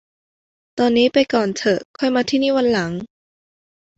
[0.79, 2.91] ตอนนี้ไปก่อนเถอะ ค่อยมาที่นี่วันหลัง